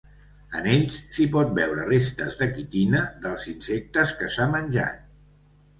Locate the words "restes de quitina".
1.91-3.05